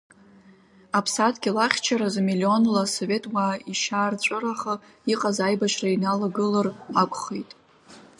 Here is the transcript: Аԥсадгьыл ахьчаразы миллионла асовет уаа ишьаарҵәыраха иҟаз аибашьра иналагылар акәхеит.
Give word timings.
Аԥсадгьыл 0.97 1.57
ахьчаразы 1.65 2.21
миллионла 2.27 2.81
асовет 2.85 3.23
уаа 3.33 3.55
ишьаарҵәыраха 3.71 4.73
иҟаз 5.13 5.37
аибашьра 5.47 5.89
иналагылар 5.95 6.67
акәхеит. 7.01 7.51